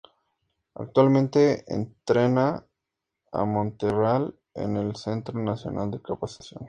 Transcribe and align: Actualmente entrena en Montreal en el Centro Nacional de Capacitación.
Actualmente 0.73 1.63
entrena 1.71 2.65
en 3.31 3.53
Montreal 3.53 4.35
en 4.55 4.75
el 4.77 4.95
Centro 4.95 5.39
Nacional 5.39 5.91
de 5.91 6.01
Capacitación. 6.01 6.59